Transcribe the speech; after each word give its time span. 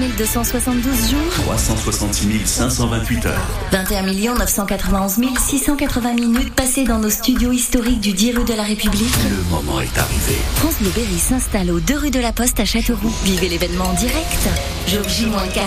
1272 0.00 1.10
jours, 1.10 1.20
366 1.44 2.46
528 2.46 3.26
heures. 3.26 3.46
21 3.70 4.34
991 4.34 5.18
680 5.38 6.14
minutes 6.14 6.52
passées 6.52 6.82
dans 6.82 6.98
nos 6.98 7.10
studios 7.10 7.52
historiques 7.52 8.00
du 8.00 8.12
10 8.12 8.38
rue 8.38 8.44
de 8.44 8.54
la 8.54 8.64
République. 8.64 9.14
Le 9.30 9.50
moment 9.50 9.80
est 9.80 9.96
arrivé. 9.96 10.36
France 10.56 10.74
Bleu 10.80 10.90
Berry 10.96 11.18
s'installe 11.18 11.70
aux 11.70 11.78
2 11.78 11.96
rue 11.96 12.10
de 12.10 12.18
la 12.18 12.32
Poste 12.32 12.58
à 12.58 12.64
Châteauroux. 12.64 13.14
Vivez 13.22 13.48
l'événement 13.48 13.84
en 13.84 13.92
direct. 13.94 14.48
Jour 14.88 15.08
J-4. 15.08 15.60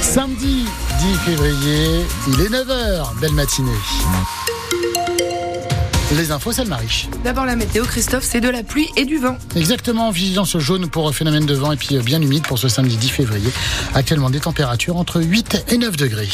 Samedi 0.00 0.64
10 1.00 1.14
février, 1.24 2.06
il 2.28 2.40
est 2.42 2.48
9h. 2.48 3.18
Belle 3.20 3.32
matinée. 3.32 3.70
Les 6.16 6.30
infos, 6.30 6.52
c'est 6.52 6.64
le 6.64 6.68
Mariche. 6.68 7.08
D'abord 7.24 7.46
la 7.46 7.56
météo, 7.56 7.84
Christophe, 7.84 8.24
c'est 8.24 8.40
de 8.40 8.48
la 8.50 8.62
pluie 8.62 8.86
et 8.96 9.06
du 9.06 9.16
vent. 9.16 9.38
Exactement, 9.56 10.10
vigilance 10.10 10.58
jaune 10.58 10.88
pour 10.88 11.14
phénomène 11.14 11.46
de 11.46 11.54
vent 11.54 11.72
et 11.72 11.76
puis 11.76 11.96
bien 12.00 12.20
humide 12.20 12.42
pour 12.42 12.58
ce 12.58 12.68
samedi 12.68 12.96
10 12.96 13.08
février. 13.08 13.50
Actuellement 13.94 14.28
des 14.28 14.40
températures 14.40 14.96
entre 14.98 15.22
8 15.22 15.64
et 15.68 15.78
9 15.78 15.96
degrés. 15.96 16.28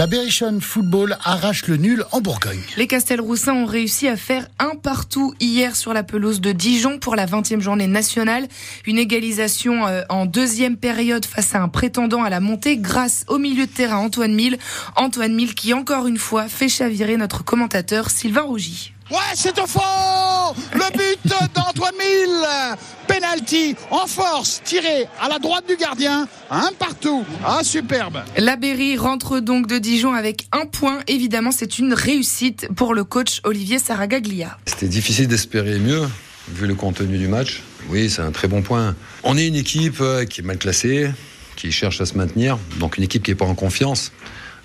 La 0.00 0.06
Berrichonne 0.06 0.62
Football 0.62 1.18
arrache 1.24 1.66
le 1.66 1.76
nul 1.76 2.06
en 2.10 2.22
Bourgogne. 2.22 2.62
Les 2.78 2.86
Castelroussins 2.86 3.52
ont 3.52 3.66
réussi 3.66 4.08
à 4.08 4.16
faire 4.16 4.48
un 4.58 4.74
partout 4.74 5.34
hier 5.40 5.76
sur 5.76 5.92
la 5.92 6.02
pelouse 6.02 6.40
de 6.40 6.52
Dijon 6.52 6.98
pour 6.98 7.16
la 7.16 7.26
20e 7.26 7.60
journée 7.60 7.86
nationale. 7.86 8.48
Une 8.86 8.96
égalisation 8.96 9.86
euh, 9.86 10.00
en 10.08 10.24
deuxième 10.24 10.78
période 10.78 11.26
face 11.26 11.54
à 11.54 11.60
un 11.60 11.68
prétendant 11.68 12.22
à 12.22 12.30
la 12.30 12.40
montée 12.40 12.78
grâce 12.78 13.26
au 13.28 13.36
milieu 13.36 13.66
de 13.66 13.70
terrain 13.70 13.98
Antoine 13.98 14.32
Mille. 14.32 14.56
Antoine 14.96 15.34
Mille 15.34 15.54
qui 15.54 15.74
encore 15.74 16.06
une 16.06 16.16
fois 16.16 16.48
fait 16.48 16.70
chavirer 16.70 17.18
notre 17.18 17.44
commentateur 17.44 18.08
Sylvain 18.08 18.40
Rougy. 18.40 18.94
Ouais, 19.10 19.18
c'est 19.34 19.58
au 19.58 19.66
fond 19.66 19.80
Le 20.72 20.96
but 20.96 21.18
d'Antoine 21.54 21.92
Mille 21.98 22.46
Penalty 23.30 23.76
en 23.90 24.06
force, 24.06 24.60
tiré 24.64 25.06
à 25.20 25.28
la 25.28 25.38
droite 25.38 25.64
du 25.68 25.76
gardien, 25.76 26.26
un 26.50 26.70
partout. 26.78 27.24
Ah, 27.44 27.60
superbe 27.62 28.22
La 28.36 28.56
Berry 28.56 28.96
rentre 28.96 29.40
donc 29.40 29.66
de 29.66 29.78
Dijon 29.78 30.14
avec 30.14 30.46
un 30.52 30.66
point. 30.66 31.00
Évidemment, 31.06 31.52
c'est 31.52 31.78
une 31.78 31.94
réussite 31.94 32.68
pour 32.74 32.94
le 32.94 33.04
coach 33.04 33.40
Olivier 33.44 33.78
Saragaglia. 33.78 34.58
C'était 34.66 34.88
difficile 34.88 35.28
d'espérer 35.28 35.78
mieux 35.78 36.08
vu 36.48 36.66
le 36.66 36.74
contenu 36.74 37.18
du 37.18 37.28
match. 37.28 37.62
Oui, 37.88 38.10
c'est 38.10 38.22
un 38.22 38.32
très 38.32 38.48
bon 38.48 38.62
point. 38.62 38.96
On 39.22 39.36
est 39.36 39.46
une 39.46 39.54
équipe 39.54 40.00
euh, 40.00 40.24
qui 40.24 40.40
est 40.40 40.44
mal 40.44 40.58
classée, 40.58 41.10
qui 41.56 41.70
cherche 41.70 42.00
à 42.00 42.06
se 42.06 42.16
maintenir, 42.16 42.58
donc 42.78 42.98
une 42.98 43.04
équipe 43.04 43.22
qui 43.22 43.30
n'est 43.30 43.36
pas 43.36 43.44
en 43.44 43.54
confiance, 43.54 44.12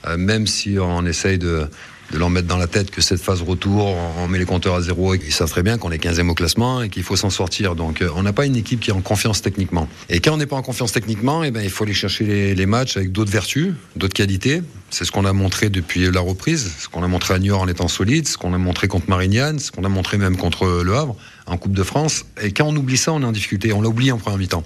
euh, 0.07 0.17
même 0.17 0.47
si 0.47 0.77
on 0.79 1.05
essaye 1.05 1.37
de 1.37 1.67
de 2.11 2.17
leur 2.17 2.29
mettre 2.29 2.47
dans 2.47 2.57
la 2.57 2.67
tête 2.67 2.91
que 2.91 3.01
cette 3.01 3.21
phase 3.21 3.41
retour, 3.41 3.95
on 4.19 4.27
met 4.27 4.37
les 4.37 4.45
compteurs 4.45 4.75
à 4.75 4.81
zéro 4.81 5.13
et 5.13 5.19
qu'ils 5.19 5.33
savent 5.33 5.49
très 5.49 5.63
bien 5.63 5.77
qu'on 5.77 5.91
est 5.91 6.03
15e 6.03 6.29
au 6.29 6.33
classement 6.33 6.81
et 6.81 6.89
qu'il 6.89 7.03
faut 7.03 7.15
s'en 7.15 7.29
sortir. 7.29 7.75
Donc 7.75 8.01
euh, 8.01 8.09
on 8.15 8.23
n'a 8.23 8.33
pas 8.33 8.45
une 8.45 8.55
équipe 8.55 8.79
qui 8.79 8.91
est 8.91 8.93
en 8.93 9.01
confiance 9.01 9.41
techniquement. 9.41 9.87
Et 10.09 10.19
quand 10.19 10.33
on 10.33 10.37
n'est 10.37 10.45
pas 10.45 10.55
en 10.55 10.61
confiance 10.61 10.91
techniquement, 10.91 11.43
eh 11.43 11.51
ben, 11.51 11.61
il 11.61 11.69
faut 11.69 11.83
aller 11.83 11.93
chercher 11.93 12.53
les, 12.55 12.65
matchs 12.65 12.97
avec 12.97 13.11
d'autres 13.11 13.31
vertus, 13.31 13.73
d'autres 13.95 14.13
qualités. 14.13 14.61
C'est 14.89 15.05
ce 15.05 15.11
qu'on 15.11 15.25
a 15.25 15.33
montré 15.33 15.69
depuis 15.69 16.09
la 16.11 16.19
reprise, 16.19 16.71
ce 16.79 16.87
qu'on 16.87 17.03
a 17.03 17.07
montré 17.07 17.33
à 17.33 17.39
Niort 17.39 17.61
en 17.61 17.67
étant 17.67 17.87
solide, 17.87 18.27
ce 18.27 18.37
qu'on 18.37 18.53
a 18.53 18.57
montré 18.57 18.87
contre 18.87 19.09
Marignane, 19.09 19.59
ce 19.59 19.71
qu'on 19.71 19.83
a 19.83 19.89
montré 19.89 20.17
même 20.17 20.37
contre 20.37 20.83
Le 20.83 20.95
Havre 20.95 21.15
en 21.47 21.57
Coupe 21.57 21.73
de 21.73 21.83
France. 21.83 22.25
Et 22.41 22.51
quand 22.51 22.65
on 22.65 22.75
oublie 22.75 22.97
ça, 22.97 23.11
on 23.13 23.21
est 23.21 23.25
en 23.25 23.31
difficulté. 23.31 23.73
On 23.73 23.81
l'a 23.81 23.89
oublié 23.89 24.11
en 24.11 24.17
première 24.17 24.39
mi-temps. 24.39 24.63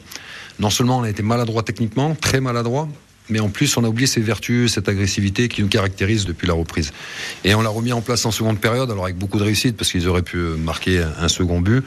Non 0.59 0.69
seulement 0.69 0.99
on 0.99 1.03
a 1.03 1.09
été 1.09 1.23
maladroit 1.23 1.63
techniquement, 1.63 2.15
très 2.15 2.41
maladroit, 2.41 2.89
mais 3.29 3.39
en 3.39 3.49
plus 3.49 3.75
on 3.77 3.83
a 3.83 3.87
oublié 3.87 4.07
ces 4.07 4.21
vertus, 4.21 4.73
cette 4.73 4.89
agressivité 4.89 5.47
qui 5.47 5.61
nous 5.61 5.67
caractérise 5.67 6.25
depuis 6.25 6.47
la 6.47 6.53
reprise. 6.53 6.91
Et 7.43 7.55
on 7.55 7.61
l'a 7.61 7.69
remis 7.69 7.93
en 7.93 8.01
place 8.01 8.25
en 8.25 8.31
seconde 8.31 8.59
période, 8.59 8.89
alors 8.91 9.05
avec 9.05 9.17
beaucoup 9.17 9.37
de 9.37 9.43
réussite, 9.43 9.77
parce 9.77 9.91
qu'ils 9.91 10.07
auraient 10.07 10.21
pu 10.21 10.37
marquer 10.37 11.03
un 11.19 11.27
second 11.27 11.61
but. 11.61 11.83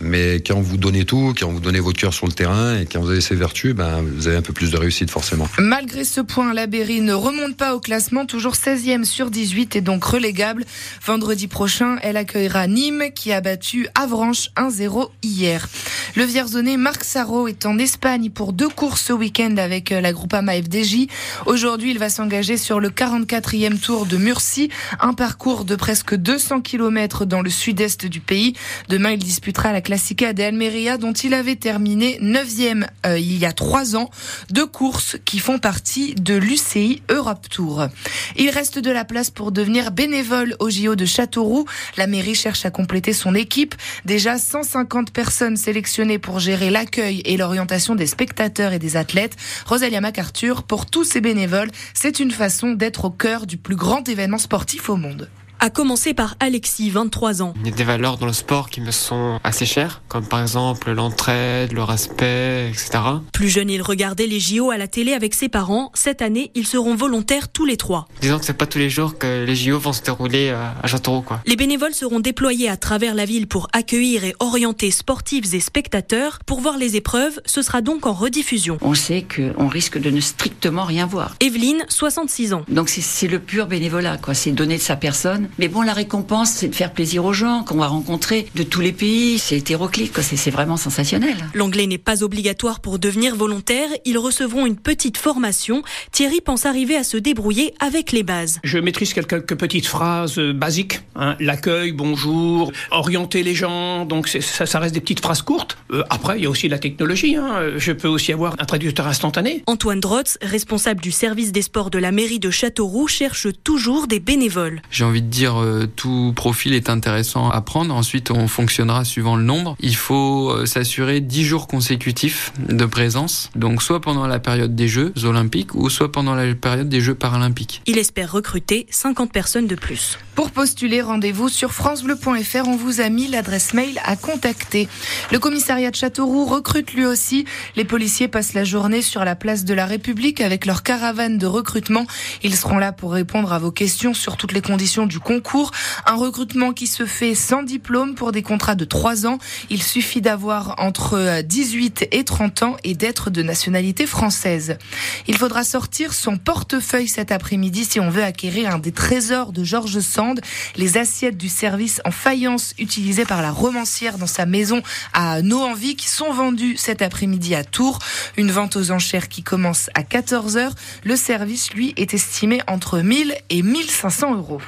Mais 0.00 0.36
quand 0.36 0.60
vous 0.60 0.76
donnez 0.76 1.04
tout, 1.04 1.34
quand 1.38 1.50
vous 1.50 1.60
donnez 1.60 1.80
votre 1.80 1.98
cœur 1.98 2.12
sur 2.12 2.26
le 2.26 2.32
terrain 2.32 2.78
et 2.78 2.86
quand 2.86 3.00
vous 3.00 3.10
avez 3.10 3.20
ces 3.20 3.34
vertus, 3.34 3.74
ben, 3.74 4.02
vous 4.02 4.28
avez 4.28 4.36
un 4.36 4.42
peu 4.42 4.52
plus 4.52 4.70
de 4.70 4.76
réussite 4.76 5.10
forcément. 5.10 5.48
Malgré 5.58 6.04
ce 6.04 6.20
point, 6.20 6.52
la 6.52 6.66
Berry 6.66 7.00
ne 7.00 7.14
remonte 7.14 7.56
pas 7.56 7.74
au 7.74 7.80
classement, 7.80 8.26
toujours 8.26 8.54
16e 8.54 9.04
sur 9.04 9.30
18 9.30 9.76
et 9.76 9.80
donc 9.80 10.04
relégable. 10.04 10.64
Vendredi 11.04 11.46
prochain, 11.46 11.96
elle 12.02 12.16
accueillera 12.16 12.66
Nîmes 12.66 13.04
qui 13.14 13.32
a 13.32 13.40
battu 13.40 13.88
Avranches 13.94 14.50
1-0 14.56 15.08
hier. 15.22 15.68
Le 16.14 16.24
Vierzonais 16.24 16.76
Marc 16.76 17.04
Sarro 17.04 17.48
est 17.48 17.66
en 17.66 17.78
Espagne 17.78 18.30
pour 18.30 18.52
deux 18.52 18.68
courses 18.68 19.02
ce 19.02 19.12
week-end 19.12 19.56
avec 19.56 19.90
la 19.90 20.12
Groupama 20.12 20.52
FDJ. 20.54 21.06
Aujourd'hui, 21.46 21.90
il 21.90 21.98
va 21.98 22.08
s'engager 22.08 22.56
sur 22.56 22.80
le 22.80 22.90
44e 22.90 23.78
tour 23.78 24.06
de 24.06 24.16
Murcie, 24.16 24.70
un 25.00 25.14
parcours 25.14 25.64
de 25.64 25.74
presque 25.74 26.14
200 26.14 26.60
km 26.60 27.24
dans 27.24 27.42
le 27.42 27.50
sud-est 27.50 28.06
du 28.06 28.20
pays. 28.20 28.54
Demain, 28.88 29.10
il 29.10 29.18
disputera 29.18 29.72
la 29.72 29.80
Classica 29.86 30.32
de 30.32 30.42
Almeria 30.42 30.98
dont 30.98 31.12
il 31.12 31.32
avait 31.32 31.54
terminé 31.54 32.18
9e 32.20 32.88
euh, 33.06 33.20
il 33.20 33.38
y 33.38 33.46
a 33.46 33.52
trois 33.52 33.94
ans. 33.94 34.10
Deux 34.50 34.66
courses 34.66 35.16
qui 35.24 35.38
font 35.38 35.60
partie 35.60 36.16
de 36.16 36.34
l'UCI 36.34 37.02
Europe 37.08 37.48
Tour. 37.48 37.86
Il 38.34 38.50
reste 38.50 38.80
de 38.80 38.90
la 38.90 39.04
place 39.04 39.30
pour 39.30 39.52
devenir 39.52 39.92
bénévole 39.92 40.56
au 40.58 40.70
JO 40.70 40.96
de 40.96 41.04
Châteauroux. 41.04 41.66
La 41.96 42.08
mairie 42.08 42.34
cherche 42.34 42.66
à 42.66 42.72
compléter 42.72 43.12
son 43.12 43.36
équipe. 43.36 43.76
Déjà 44.04 44.38
150 44.38 45.12
personnes 45.12 45.56
sélectionnées 45.56 46.18
pour 46.18 46.40
gérer 46.40 46.70
l'accueil 46.70 47.22
et 47.24 47.36
l'orientation 47.36 47.94
des 47.94 48.08
spectateurs 48.08 48.72
et 48.72 48.80
des 48.80 48.96
athlètes. 48.96 49.36
Rosalia 49.66 50.00
MacArthur, 50.00 50.64
pour 50.64 50.86
tous 50.86 51.04
ces 51.04 51.20
bénévoles, 51.20 51.70
c'est 51.94 52.18
une 52.18 52.32
façon 52.32 52.72
d'être 52.72 53.04
au 53.04 53.10
cœur 53.10 53.46
du 53.46 53.56
plus 53.56 53.76
grand 53.76 54.08
événement 54.08 54.38
sportif 54.38 54.90
au 54.90 54.96
monde. 54.96 55.30
A 55.58 55.70
commencer 55.70 56.12
par 56.12 56.36
Alexis, 56.38 56.90
23 56.90 57.42
ans. 57.42 57.54
Il 57.60 57.70
y 57.70 57.72
a 57.72 57.74
des 57.74 57.84
valeurs 57.84 58.18
dans 58.18 58.26
le 58.26 58.34
sport 58.34 58.68
qui 58.68 58.82
me 58.82 58.90
sont 58.90 59.40
assez 59.42 59.64
chères, 59.64 60.02
comme 60.06 60.26
par 60.26 60.42
exemple 60.42 60.92
l'entraide, 60.92 61.72
le 61.72 61.82
respect, 61.82 62.68
etc. 62.68 62.98
Plus 63.32 63.48
jeune, 63.48 63.70
il 63.70 63.80
regardait 63.80 64.26
les 64.26 64.38
JO 64.38 64.70
à 64.70 64.76
la 64.76 64.86
télé 64.86 65.14
avec 65.14 65.32
ses 65.32 65.48
parents. 65.48 65.90
Cette 65.94 66.20
année, 66.20 66.50
ils 66.54 66.66
seront 66.66 66.94
volontaires 66.94 67.48
tous 67.48 67.64
les 67.64 67.78
trois. 67.78 68.06
Disons 68.20 68.38
que 68.38 68.44
c'est 68.44 68.52
pas 68.52 68.66
tous 68.66 68.78
les 68.78 68.90
jours 68.90 69.16
que 69.16 69.44
les 69.44 69.56
JO 69.56 69.78
vont 69.78 69.94
se 69.94 70.02
dérouler 70.02 70.50
euh, 70.50 70.68
à 70.82 70.86
Châteauroux, 70.86 71.22
quoi. 71.22 71.40
Les 71.46 71.56
bénévoles 71.56 71.94
seront 71.94 72.20
déployés 72.20 72.68
à 72.68 72.76
travers 72.76 73.14
la 73.14 73.24
ville 73.24 73.46
pour 73.46 73.68
accueillir 73.72 74.24
et 74.24 74.34
orienter 74.40 74.90
sportifs 74.90 75.54
et 75.54 75.60
spectateurs. 75.60 76.38
Pour 76.44 76.60
voir 76.60 76.76
les 76.76 76.96
épreuves, 76.96 77.40
ce 77.46 77.62
sera 77.62 77.80
donc 77.80 78.06
en 78.06 78.12
rediffusion. 78.12 78.76
On 78.82 78.94
sait 78.94 79.24
qu'on 79.24 79.68
risque 79.68 79.98
de 79.98 80.10
ne 80.10 80.20
strictement 80.20 80.84
rien 80.84 81.06
voir. 81.06 81.34
Evelyne, 81.40 81.84
66 81.88 82.52
ans. 82.52 82.64
Donc 82.68 82.90
c'est 82.90 83.28
le 83.28 83.38
pur 83.38 83.66
bénévolat, 83.66 84.18
quoi. 84.18 84.34
C'est 84.34 84.52
donner 84.52 84.76
de 84.76 84.82
sa 84.82 84.96
personne 84.96 85.45
mais 85.58 85.68
bon, 85.68 85.82
la 85.82 85.92
récompense, 85.92 86.50
c'est 86.50 86.68
de 86.68 86.74
faire 86.74 86.92
plaisir 86.92 87.24
aux 87.24 87.32
gens 87.32 87.64
qu'on 87.64 87.78
va 87.78 87.86
rencontrer 87.86 88.46
de 88.54 88.62
tous 88.62 88.80
les 88.80 88.92
pays. 88.92 89.38
C'est 89.38 89.56
hétéroclite, 89.56 90.20
c'est 90.20 90.50
vraiment 90.50 90.76
sensationnel. 90.76 91.36
L'anglais 91.54 91.86
n'est 91.86 91.98
pas 91.98 92.22
obligatoire 92.22 92.80
pour 92.80 92.98
devenir 92.98 93.36
volontaire. 93.36 93.88
Ils 94.04 94.18
recevront 94.18 94.66
une 94.66 94.76
petite 94.76 95.16
formation. 95.16 95.82
Thierry 96.12 96.40
pense 96.40 96.66
arriver 96.66 96.96
à 96.96 97.04
se 97.04 97.16
débrouiller 97.16 97.74
avec 97.80 98.12
les 98.12 98.22
bases. 98.22 98.60
Je 98.64 98.78
maîtrise 98.78 99.12
quelques 99.14 99.56
petites 99.56 99.86
phrases 99.86 100.38
euh, 100.38 100.52
basiques. 100.52 101.00
Hein. 101.14 101.36
L'accueil, 101.40 101.92
bonjour, 101.92 102.72
orienter 102.90 103.42
les 103.42 103.54
gens. 103.54 104.04
Donc 104.04 104.28
ça, 104.28 104.66
ça, 104.66 104.78
reste 104.78 104.94
des 104.94 105.00
petites 105.00 105.20
phrases 105.20 105.42
courtes. 105.42 105.76
Euh, 105.92 106.02
après, 106.10 106.38
il 106.38 106.44
y 106.44 106.46
a 106.46 106.50
aussi 106.50 106.68
la 106.68 106.78
technologie. 106.78 107.36
Hein. 107.36 107.72
Je 107.76 107.92
peux 107.92 108.08
aussi 108.08 108.32
avoir 108.32 108.54
un 108.58 108.64
traducteur 108.64 109.06
instantané. 109.06 109.62
Antoine 109.66 110.00
Drotz, 110.00 110.38
responsable 110.42 111.00
du 111.00 111.10
service 111.10 111.52
des 111.52 111.62
sports 111.62 111.90
de 111.90 111.98
la 111.98 112.12
mairie 112.12 112.38
de 112.38 112.50
Châteauroux, 112.50 113.08
cherche 113.08 113.48
toujours 113.64 114.06
des 114.06 114.20
bénévoles. 114.20 114.80
J'ai 114.90 115.04
envie 115.04 115.22
de 115.22 115.28
dire 115.36 115.60
euh, 115.60 115.86
tout 115.86 116.32
profil 116.34 116.72
est 116.72 116.88
intéressant 116.88 117.50
à 117.50 117.60
prendre. 117.60 117.94
Ensuite, 117.94 118.30
on 118.30 118.48
fonctionnera 118.48 119.04
suivant 119.04 119.36
le 119.36 119.42
nombre. 119.42 119.76
Il 119.80 119.94
faut 119.94 120.50
euh, 120.50 120.66
s'assurer 120.66 121.20
10 121.20 121.44
jours 121.44 121.66
consécutifs 121.66 122.52
de 122.58 122.86
présence, 122.86 123.50
donc 123.54 123.82
soit 123.82 124.00
pendant 124.00 124.26
la 124.26 124.38
période 124.38 124.74
des 124.74 124.88
Jeux 124.88 125.12
olympiques 125.24 125.74
ou 125.74 125.90
soit 125.90 126.10
pendant 126.10 126.34
la 126.34 126.54
période 126.54 126.88
des 126.88 127.02
Jeux 127.02 127.14
paralympiques. 127.14 127.82
Il 127.86 127.98
espère 127.98 128.32
recruter 128.32 128.86
50 128.90 129.30
personnes 129.30 129.66
de 129.66 129.74
plus. 129.74 130.18
Pour 130.34 130.50
postuler, 130.50 131.02
rendez-vous 131.02 131.48
sur 131.48 131.72
francebleu.fr. 131.72 132.66
On 132.66 132.76
vous 132.76 133.00
a 133.00 133.08
mis 133.10 133.28
l'adresse 133.28 133.74
mail 133.74 134.00
à 134.04 134.16
contacter. 134.16 134.88
Le 135.32 135.38
commissariat 135.38 135.90
de 135.90 135.96
Châteauroux 135.96 136.46
recrute 136.46 136.94
lui 136.94 137.04
aussi. 137.04 137.44
Les 137.76 137.84
policiers 137.84 138.28
passent 138.28 138.54
la 138.54 138.64
journée 138.64 139.02
sur 139.02 139.24
la 139.24 139.36
place 139.36 139.64
de 139.64 139.74
la 139.74 139.86
République 139.86 140.40
avec 140.40 140.64
leur 140.64 140.82
caravane 140.82 141.36
de 141.36 141.46
recrutement. 141.46 142.06
Ils 142.42 142.56
seront 142.56 142.78
là 142.78 142.92
pour 142.92 143.12
répondre 143.12 143.52
à 143.52 143.58
vos 143.58 143.70
questions 143.70 144.14
sur 144.14 144.36
toutes 144.36 144.52
les 144.52 144.62
conditions 144.62 145.06
du 145.06 145.20
concours. 145.26 145.72
Un 146.06 146.14
recrutement 146.14 146.72
qui 146.72 146.86
se 146.86 147.04
fait 147.04 147.34
sans 147.34 147.64
diplôme 147.64 148.14
pour 148.14 148.30
des 148.30 148.42
contrats 148.42 148.76
de 148.76 148.84
3 148.84 149.26
ans. 149.26 149.38
Il 149.70 149.82
suffit 149.82 150.20
d'avoir 150.20 150.76
entre 150.78 151.42
18 151.42 152.08
et 152.12 152.24
30 152.24 152.62
ans 152.62 152.76
et 152.84 152.94
d'être 152.94 153.30
de 153.30 153.42
nationalité 153.42 154.06
française. 154.06 154.78
Il 155.26 155.36
faudra 155.36 155.64
sortir 155.64 156.14
son 156.14 156.36
portefeuille 156.36 157.08
cet 157.08 157.32
après-midi 157.32 157.84
si 157.84 157.98
on 157.98 158.08
veut 158.08 158.22
acquérir 158.22 158.72
un 158.72 158.78
des 158.78 158.92
trésors 158.92 159.50
de 159.50 159.64
Georges 159.64 159.98
Sand, 159.98 160.40
les 160.76 160.96
assiettes 160.96 161.36
du 161.36 161.48
service 161.48 162.00
en 162.04 162.12
faïence 162.12 162.74
utilisées 162.78 163.24
par 163.24 163.42
la 163.42 163.50
romancière 163.50 164.18
dans 164.18 164.28
sa 164.28 164.46
maison 164.46 164.80
à 165.12 165.42
Noenvie 165.42 165.96
qui 165.96 166.08
sont 166.08 166.32
vendues 166.32 166.76
cet 166.76 167.02
après-midi 167.02 167.56
à 167.56 167.64
Tours. 167.64 167.98
Une 168.36 168.52
vente 168.52 168.76
aux 168.76 168.92
enchères 168.92 169.28
qui 169.28 169.42
commence 169.42 169.90
à 169.94 170.02
14h. 170.02 170.70
Le 171.02 171.16
service, 171.16 171.72
lui, 171.72 171.94
est 171.96 172.14
estimé 172.14 172.60
entre 172.68 173.00
1000 173.00 173.34
et 173.50 173.62
1500 173.62 174.36
euros. 174.36 174.60